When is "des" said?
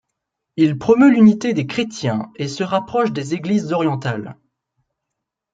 1.53-1.67, 3.11-3.35